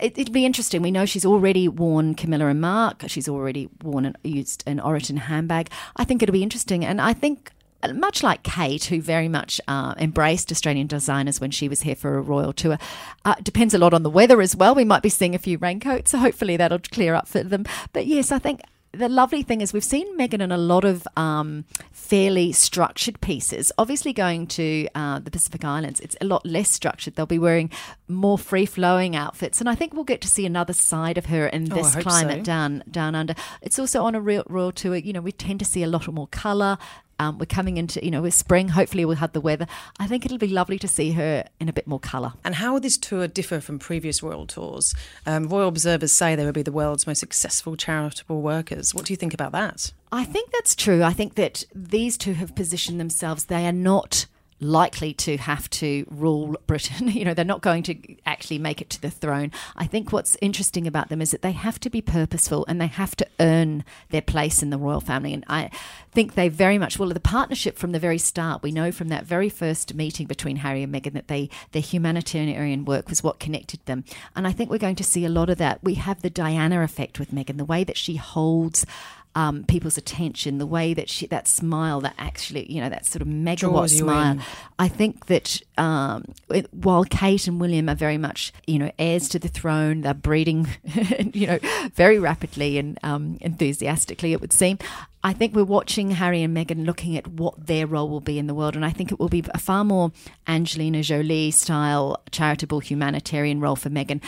It, 0.00 0.16
it'd 0.16 0.32
be 0.32 0.46
interesting. 0.46 0.80
We 0.82 0.90
know 0.92 1.06
she's 1.06 1.26
already 1.26 1.66
worn 1.66 2.14
Camilla 2.14 2.46
and 2.46 2.60
Marc. 2.60 3.04
She's 3.08 3.28
already 3.28 3.68
worn 3.82 4.04
and 4.06 4.16
used 4.22 4.62
an 4.66 4.78
Oroton 4.78 5.18
handbag. 5.18 5.70
I 5.96 6.04
think 6.04 6.22
it'll 6.22 6.32
be 6.32 6.42
interesting, 6.42 6.84
and 6.84 7.00
I 7.00 7.12
think. 7.12 7.50
Much 7.94 8.22
like 8.24 8.42
Kate, 8.42 8.84
who 8.84 9.00
very 9.00 9.28
much 9.28 9.60
uh, 9.68 9.94
embraced 9.98 10.50
Australian 10.50 10.88
designers 10.88 11.40
when 11.40 11.52
she 11.52 11.68
was 11.68 11.82
here 11.82 11.94
for 11.94 12.18
a 12.18 12.20
royal 12.20 12.52
tour, 12.52 12.76
uh, 13.24 13.36
depends 13.42 13.72
a 13.72 13.78
lot 13.78 13.94
on 13.94 14.02
the 14.02 14.10
weather 14.10 14.40
as 14.40 14.56
well. 14.56 14.74
We 14.74 14.84
might 14.84 15.02
be 15.02 15.08
seeing 15.08 15.34
a 15.34 15.38
few 15.38 15.58
raincoats, 15.58 16.10
so 16.10 16.18
hopefully 16.18 16.56
that'll 16.56 16.80
clear 16.80 17.14
up 17.14 17.28
for 17.28 17.42
them. 17.44 17.64
But 17.92 18.06
yes, 18.06 18.32
I 18.32 18.40
think 18.40 18.62
the 18.92 19.08
lovely 19.08 19.42
thing 19.42 19.60
is 19.60 19.72
we've 19.72 19.84
seen 19.84 20.18
Meghan 20.18 20.40
in 20.40 20.50
a 20.50 20.56
lot 20.58 20.84
of 20.84 21.06
um, 21.16 21.66
fairly 21.92 22.50
structured 22.52 23.20
pieces. 23.20 23.70
Obviously, 23.78 24.12
going 24.12 24.48
to 24.48 24.88
uh, 24.96 25.20
the 25.20 25.30
Pacific 25.30 25.64
Islands, 25.64 26.00
it's 26.00 26.16
a 26.20 26.24
lot 26.24 26.44
less 26.44 26.70
structured. 26.70 27.14
They'll 27.14 27.26
be 27.26 27.38
wearing 27.38 27.70
more 28.08 28.38
free 28.38 28.66
flowing 28.66 29.14
outfits, 29.14 29.60
and 29.60 29.68
I 29.68 29.76
think 29.76 29.94
we'll 29.94 30.04
get 30.04 30.20
to 30.22 30.28
see 30.28 30.46
another 30.46 30.72
side 30.72 31.16
of 31.16 31.26
her 31.26 31.46
in 31.46 31.72
Oh, 31.72 31.76
this 31.76 31.94
hope 31.94 32.02
climate 32.02 32.38
so. 32.38 32.42
down 32.44 32.82
down 32.90 33.14
under. 33.14 33.34
It's 33.62 33.78
also 33.78 34.02
on 34.02 34.16
a 34.16 34.20
real 34.20 34.42
royal 34.48 34.72
tour. 34.72 34.96
You 34.96 35.12
know, 35.12 35.20
we 35.20 35.32
tend 35.32 35.60
to 35.60 35.64
see 35.64 35.84
a 35.84 35.86
lot 35.88 36.08
more 36.08 36.26
colour. 36.26 36.78
Um, 37.18 37.38
we're 37.38 37.46
coming 37.46 37.76
into, 37.76 38.04
you 38.04 38.10
know, 38.10 38.22
with 38.22 38.34
spring. 38.34 38.68
Hopefully, 38.68 39.04
we'll 39.04 39.16
have 39.16 39.32
the 39.32 39.40
weather. 39.40 39.66
I 39.98 40.06
think 40.06 40.24
it'll 40.24 40.38
be 40.38 40.48
lovely 40.48 40.78
to 40.78 40.88
see 40.88 41.12
her 41.12 41.44
in 41.58 41.68
a 41.68 41.72
bit 41.72 41.86
more 41.86 42.00
colour. 42.00 42.34
And 42.44 42.56
how 42.56 42.74
will 42.74 42.80
this 42.80 42.96
tour 42.96 43.26
differ 43.26 43.60
from 43.60 43.78
previous 43.78 44.22
royal 44.22 44.46
tours? 44.46 44.94
Um, 45.26 45.48
royal 45.48 45.68
observers 45.68 46.12
say 46.12 46.36
they 46.36 46.44
will 46.44 46.52
be 46.52 46.62
the 46.62 46.72
world's 46.72 47.06
most 47.06 47.18
successful 47.18 47.76
charitable 47.76 48.40
workers. 48.40 48.94
What 48.94 49.04
do 49.04 49.12
you 49.12 49.16
think 49.16 49.34
about 49.34 49.52
that? 49.52 49.92
I 50.12 50.24
think 50.24 50.52
that's 50.52 50.74
true. 50.74 51.02
I 51.02 51.12
think 51.12 51.34
that 51.34 51.64
these 51.74 52.16
two 52.16 52.34
have 52.34 52.54
positioned 52.54 53.00
themselves. 53.00 53.44
They 53.44 53.66
are 53.66 53.72
not 53.72 54.26
likely 54.60 55.12
to 55.14 55.36
have 55.36 55.68
to 55.70 56.06
rule 56.10 56.56
Britain. 56.66 57.08
You 57.18 57.24
know, 57.24 57.34
they're 57.34 57.44
not 57.44 57.62
going 57.62 57.82
to 57.84 57.96
actually 58.26 58.58
make 58.58 58.80
it 58.80 58.90
to 58.90 59.02
the 59.02 59.10
throne. 59.10 59.50
I 59.74 59.86
think 59.86 60.12
what's 60.12 60.36
interesting 60.40 60.86
about 60.86 61.08
them 61.08 61.20
is 61.20 61.32
that 61.32 61.42
they 61.42 61.50
have 61.50 61.80
to 61.80 61.90
be 61.90 62.00
purposeful 62.00 62.64
and 62.68 62.80
they 62.80 62.86
have 62.86 63.16
to 63.16 63.26
earn 63.40 63.84
their 64.10 64.22
place 64.22 64.62
in 64.62 64.70
the 64.70 64.78
royal 64.78 65.00
family. 65.00 65.34
And 65.34 65.44
I 65.48 65.70
think 66.12 66.34
they 66.34 66.48
very 66.48 66.78
much 66.78 66.96
well 66.96 67.08
the 67.08 67.18
partnership 67.18 67.76
from 67.76 67.90
the 67.90 67.98
very 67.98 68.18
start. 68.18 68.62
We 68.62 68.70
know 68.70 68.92
from 68.92 69.08
that 69.08 69.24
very 69.24 69.48
first 69.48 69.94
meeting 69.94 70.26
between 70.28 70.56
Harry 70.56 70.84
and 70.84 70.94
Meghan 70.94 71.14
that 71.14 71.28
they 71.28 71.50
their 71.72 71.82
humanitarian 71.82 72.84
work 72.84 73.08
was 73.08 73.22
what 73.22 73.40
connected 73.40 73.84
them. 73.86 74.04
And 74.36 74.46
I 74.46 74.52
think 74.52 74.70
we're 74.70 74.78
going 74.78 74.96
to 74.96 75.04
see 75.04 75.24
a 75.24 75.30
lot 75.30 75.50
of 75.50 75.58
that. 75.58 75.82
We 75.82 75.94
have 75.94 76.22
the 76.22 76.30
Diana 76.30 76.82
effect 76.82 77.18
with 77.18 77.32
Meghan, 77.32 77.56
the 77.56 77.64
way 77.64 77.82
that 77.82 77.96
she 77.96 78.16
holds 78.16 78.86
um, 79.34 79.64
people's 79.64 79.96
attention, 79.98 80.58
the 80.58 80.66
way 80.66 80.94
that 80.94 81.08
she 81.08 81.26
that 81.28 81.46
smile, 81.46 82.00
that 82.00 82.14
actually 82.18 82.70
you 82.72 82.80
know 82.80 82.88
that 82.88 83.06
sort 83.06 83.22
of 83.22 83.28
megawatt 83.28 83.90
smile. 83.96 84.32
in. 84.32 84.42
I 84.78 84.88
think 84.88 85.26
that 85.26 85.60
um, 85.76 86.24
it- 86.50 86.72
while 86.72 87.04
Kate 87.04 87.46
and 87.46 87.60
William 87.60 87.88
are 87.88 87.94
very 87.94 88.18
much 88.18 88.52
you 88.66 88.78
know 88.78 88.90
heirs 88.98 89.28
to 89.30 89.38
the 89.38 89.48
throne, 89.48 90.00
they're 90.00 90.14
breeding 90.14 90.66
you 91.34 91.46
know 91.46 91.58
very 91.94 92.18
rapidly 92.18 92.78
and 92.78 92.98
um, 93.02 93.38
enthusiastically. 93.40 94.32
It 94.32 94.40
would 94.40 94.52
seem. 94.52 94.78
I 95.24 95.32
think 95.32 95.54
we're 95.54 95.64
watching 95.64 96.12
Harry 96.12 96.42
and 96.42 96.56
Meghan 96.56 96.86
looking 96.86 97.16
at 97.16 97.26
what 97.26 97.66
their 97.66 97.86
role 97.88 98.08
will 98.08 98.20
be 98.20 98.38
in 98.38 98.46
the 98.46 98.54
world, 98.54 98.76
and 98.76 98.84
I 98.84 98.90
think 98.90 99.10
it 99.10 99.18
will 99.18 99.28
be 99.28 99.44
a 99.52 99.58
far 99.58 99.84
more 99.84 100.12
Angelina 100.46 101.02
Jolie 101.02 101.50
style 101.50 102.22
charitable 102.30 102.80
humanitarian 102.80 103.60
role 103.60 103.76
for 103.76 103.90
Meghan. 103.90 104.22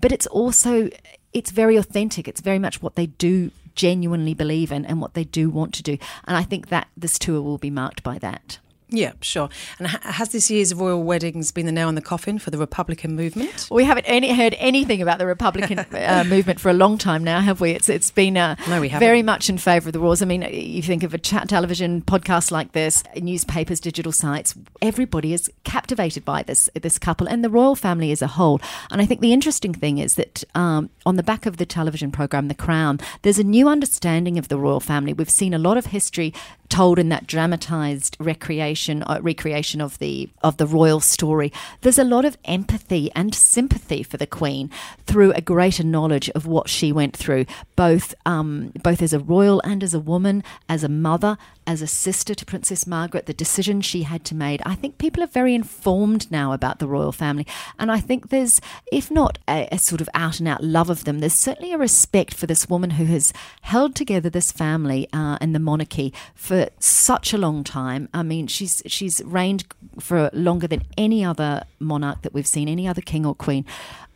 But 0.00 0.12
it's 0.12 0.26
also 0.26 0.88
it's 1.32 1.50
very 1.50 1.76
authentic. 1.76 2.26
It's 2.26 2.40
very 2.40 2.58
much 2.58 2.82
what 2.82 2.96
they 2.96 3.06
do 3.06 3.50
genuinely 3.80 4.34
believe 4.34 4.70
in 4.70 4.84
and 4.84 5.00
what 5.00 5.14
they 5.14 5.24
do 5.24 5.48
want 5.48 5.72
to 5.72 5.82
do. 5.82 5.96
And 6.26 6.36
I 6.36 6.42
think 6.42 6.68
that 6.68 6.88
this 6.98 7.18
tour 7.18 7.40
will 7.40 7.56
be 7.56 7.70
marked 7.70 8.02
by 8.02 8.18
that. 8.18 8.58
Yeah, 8.90 9.12
sure. 9.20 9.48
And 9.78 9.88
has 9.88 10.30
this 10.30 10.50
year's 10.50 10.74
royal 10.74 11.02
weddings 11.02 11.52
been 11.52 11.66
the 11.66 11.72
nail 11.72 11.88
in 11.88 11.94
the 11.94 12.00
coffin 12.02 12.38
for 12.38 12.50
the 12.50 12.58
Republican 12.58 13.14
movement? 13.14 13.68
We 13.70 13.84
haven't 13.84 14.04
any, 14.04 14.34
heard 14.34 14.54
anything 14.58 15.00
about 15.00 15.18
the 15.18 15.26
Republican 15.26 15.78
uh, 15.94 16.24
movement 16.26 16.60
for 16.60 16.70
a 16.70 16.72
long 16.72 16.98
time 16.98 17.22
now, 17.22 17.40
have 17.40 17.60
we? 17.60 17.70
It's 17.70 17.88
it's 17.88 18.10
been 18.10 18.36
uh, 18.36 18.56
No, 18.68 18.80
we 18.80 18.88
haven't. 18.88 19.06
very 19.06 19.22
much 19.22 19.48
in 19.48 19.58
favour 19.58 19.88
of 19.88 19.92
the 19.92 20.00
royals. 20.00 20.22
I 20.22 20.24
mean, 20.24 20.42
you 20.52 20.82
think 20.82 21.02
of 21.02 21.14
a 21.14 21.18
chat 21.18 21.48
television 21.48 22.02
podcast 22.02 22.50
like 22.50 22.72
this, 22.72 23.02
newspapers, 23.16 23.80
digital 23.80 24.12
sites. 24.12 24.54
Everybody 24.82 25.32
is 25.32 25.50
captivated 25.64 26.24
by 26.24 26.42
this 26.42 26.68
this 26.74 26.98
couple 26.98 27.28
and 27.28 27.44
the 27.44 27.50
royal 27.50 27.76
family 27.76 28.10
as 28.12 28.22
a 28.22 28.26
whole. 28.26 28.60
And 28.90 29.00
I 29.00 29.06
think 29.06 29.20
the 29.20 29.32
interesting 29.32 29.72
thing 29.72 29.98
is 29.98 30.14
that 30.14 30.44
um, 30.54 30.90
on 31.06 31.16
the 31.16 31.22
back 31.22 31.46
of 31.46 31.56
the 31.58 31.66
television 31.66 32.10
program 32.10 32.48
The 32.48 32.54
Crown, 32.54 32.98
there's 33.22 33.38
a 33.38 33.44
new 33.44 33.68
understanding 33.68 34.38
of 34.38 34.48
the 34.48 34.58
royal 34.58 34.80
family. 34.80 35.12
We've 35.12 35.30
seen 35.30 35.54
a 35.54 35.58
lot 35.58 35.76
of 35.76 35.86
history 35.86 36.32
told 36.70 36.98
in 36.98 37.08
that 37.10 37.26
dramatized 37.26 38.16
recreation 38.20 39.02
uh, 39.02 39.18
recreation 39.20 39.80
of 39.80 39.98
the 39.98 40.30
of 40.42 40.56
the 40.56 40.66
royal 40.66 41.00
story 41.00 41.52
there's 41.80 41.98
a 41.98 42.04
lot 42.04 42.24
of 42.24 42.38
empathy 42.44 43.10
and 43.14 43.34
sympathy 43.34 44.02
for 44.02 44.16
the 44.16 44.26
queen 44.26 44.70
through 45.04 45.32
a 45.32 45.40
greater 45.40 45.82
knowledge 45.82 46.30
of 46.30 46.46
what 46.46 46.68
she 46.68 46.92
went 46.92 47.16
through 47.16 47.44
both 47.74 48.14
um, 48.24 48.72
both 48.82 49.02
as 49.02 49.12
a 49.12 49.18
royal 49.18 49.60
and 49.64 49.82
as 49.82 49.92
a 49.92 50.00
woman 50.00 50.42
as 50.68 50.84
a 50.84 50.88
mother 50.88 51.36
as 51.66 51.82
a 51.82 51.86
sister 51.86 52.34
to 52.34 52.46
Princess 52.46 52.86
Margaret 52.86 53.26
the 53.26 53.34
decision 53.34 53.80
she 53.80 54.02
had 54.02 54.24
to 54.24 54.34
make. 54.34 54.60
I 54.64 54.74
think 54.74 54.98
people 54.98 55.22
are 55.22 55.28
very 55.28 55.54
informed 55.54 56.30
now 56.30 56.52
about 56.52 56.78
the 56.78 56.88
royal 56.88 57.12
family 57.12 57.46
and 57.78 57.90
I 57.90 57.98
think 57.98 58.28
there's 58.28 58.60
if 58.92 59.10
not 59.10 59.38
a, 59.48 59.68
a 59.72 59.78
sort 59.78 60.00
of 60.00 60.08
out 60.14 60.38
and 60.38 60.48
out 60.48 60.62
love 60.62 60.88
of 60.88 61.04
them 61.04 61.18
there's 61.18 61.34
certainly 61.34 61.72
a 61.72 61.78
respect 61.78 62.32
for 62.32 62.46
this 62.46 62.68
woman 62.68 62.90
who 62.90 63.06
has 63.06 63.32
held 63.62 63.96
together 63.96 64.30
this 64.30 64.52
family 64.52 65.08
uh, 65.12 65.36
and 65.40 65.52
the 65.52 65.58
monarchy 65.58 66.12
for 66.34 66.59
such 66.78 67.32
a 67.32 67.38
long 67.38 67.64
time. 67.64 68.08
I 68.12 68.22
mean, 68.22 68.46
she's 68.46 68.82
she's 68.86 69.22
reigned 69.24 69.64
for 69.98 70.30
longer 70.32 70.66
than 70.66 70.82
any 70.98 71.24
other 71.24 71.64
monarch 71.78 72.22
that 72.22 72.34
we've 72.34 72.46
seen, 72.46 72.68
any 72.68 72.86
other 72.86 73.00
king 73.00 73.24
or 73.24 73.34
queen. 73.34 73.64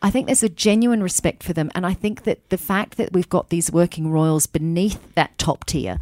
I 0.03 0.11
think 0.11 0.27
there's 0.27 0.43
a 0.43 0.49
genuine 0.49 1.03
respect 1.03 1.43
for 1.43 1.53
them, 1.53 1.71
and 1.75 1.87
I 1.87 1.95
think 1.95 2.25
that 2.25 2.49
the 2.51 2.59
fact 2.59 2.97
that 2.99 3.13
we've 3.13 3.29
got 3.29 3.49
these 3.49 3.71
working 3.73 4.11
royals 4.11 4.47
beneath 4.47 5.15
that 5.15 5.37
top 5.39 5.65
tier. 5.65 5.99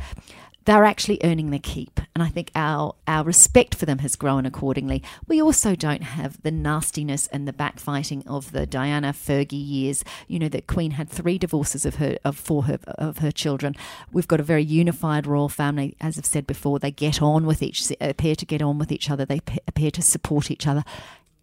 They're 0.64 0.84
actually 0.84 1.18
earning 1.24 1.50
their 1.50 1.58
keep, 1.60 2.00
and 2.14 2.22
I 2.22 2.28
think 2.28 2.50
our 2.54 2.94
our 3.08 3.24
respect 3.24 3.74
for 3.74 3.84
them 3.84 3.98
has 3.98 4.14
grown 4.14 4.46
accordingly. 4.46 5.02
We 5.26 5.42
also 5.42 5.74
don't 5.74 6.02
have 6.02 6.40
the 6.42 6.52
nastiness 6.52 7.26
and 7.28 7.48
the 7.48 7.52
backfighting 7.52 8.24
of 8.28 8.52
the 8.52 8.64
Diana 8.64 9.12
Fergie 9.12 9.66
years. 9.66 10.04
You 10.28 10.38
know, 10.38 10.48
the 10.48 10.62
Queen 10.62 10.92
had 10.92 11.08
three 11.08 11.36
divorces 11.38 11.84
of 11.84 11.96
her 11.96 12.16
of 12.24 12.36
for 12.36 12.64
her 12.64 12.78
of 12.86 13.18
her 13.18 13.32
children. 13.32 13.74
We've 14.12 14.28
got 14.28 14.40
a 14.40 14.44
very 14.44 14.62
unified 14.62 15.26
royal 15.26 15.48
family, 15.48 15.96
as 16.00 16.16
I've 16.16 16.26
said 16.26 16.46
before. 16.46 16.78
They 16.78 16.92
get 16.92 17.20
on 17.20 17.44
with 17.44 17.62
each 17.62 17.92
appear 18.00 18.36
to 18.36 18.46
get 18.46 18.62
on 18.62 18.78
with 18.78 18.92
each 18.92 19.10
other. 19.10 19.24
They 19.24 19.40
appear 19.66 19.90
to 19.90 20.02
support 20.02 20.50
each 20.50 20.66
other. 20.66 20.84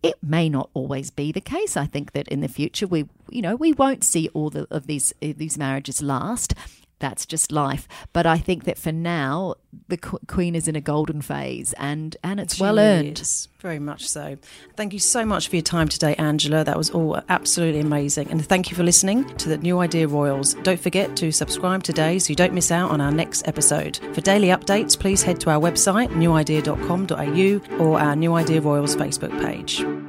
It 0.02 0.16
may 0.24 0.48
not 0.48 0.70
always 0.74 1.12
be 1.12 1.34
the 1.34 1.42
case. 1.42 1.76
I 1.76 1.86
think 1.86 2.14
that 2.14 2.30
in 2.30 2.40
the 2.40 2.48
future 2.48 2.88
we 2.88 3.10
you 3.30 3.42
know 3.42 3.58
we 3.58 3.74
won't 3.74 4.06
see 4.06 4.30
all 4.30 4.50
the, 4.50 4.66
of 4.72 4.88
these 4.88 5.14
these 5.20 5.58
marriages 5.58 6.02
last. 6.02 6.54
That's 7.00 7.26
just 7.26 7.52
life. 7.52 7.88
But 8.14 8.26
I 8.26 8.38
think 8.38 8.66
that 8.66 8.78
for 8.78 8.92
now, 8.92 9.56
the 9.88 9.98
qu- 9.98 10.20
Queen 10.28 10.54
is 10.56 10.68
in 10.68 10.76
a 10.76 10.82
golden 10.82 11.22
phase, 11.22 11.74
and 11.78 12.16
and 12.24 12.40
it's 12.40 12.56
She 12.56 12.62
well 12.64 12.78
earned. 12.80 13.20
is, 13.20 13.48
very 13.60 13.80
much 13.80 14.08
so. 14.08 14.38
Thank 14.76 14.94
you 14.94 15.00
so 15.00 15.26
much 15.26 15.48
for 15.48 15.56
your 15.56 15.64
time 15.64 15.88
today, 15.88 16.16
Angela. 16.16 16.64
That 16.64 16.78
was 16.78 16.90
all 16.90 17.22
absolutely 17.30 17.80
amazing. 17.82 18.30
And 18.32 18.46
thank 18.46 18.70
you 18.70 18.76
for 18.76 18.84
listening 18.84 19.26
to 19.38 19.50
the 19.50 19.58
New 19.58 19.80
Idea 19.80 20.08
Royals. 20.08 20.56
Don't 20.64 20.80
forget 20.80 21.16
to 21.18 21.32
subscribe 21.32 21.84
today 21.84 22.20
so 22.20 22.30
you 22.32 22.36
don't 22.36 22.54
miss 22.54 22.72
out 22.72 22.92
on 22.92 23.00
our 23.02 23.12
next 23.12 23.48
episode. 23.48 23.98
For 24.14 24.22
daily 24.22 24.48
updates, 24.50 25.00
please 25.00 25.24
head 25.24 25.40
to 25.42 25.50
our 25.52 25.60
website, 25.60 26.10
newidea.com.au, 26.10 27.78
or 27.84 28.00
our 28.00 28.16
New 28.16 28.34
Idea 28.34 28.62
Royals 28.62 28.96
Facebook 28.96 29.32
page. 29.46 30.09